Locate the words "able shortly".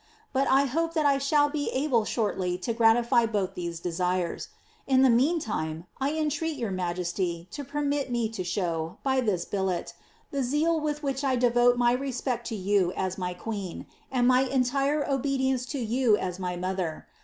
1.69-2.57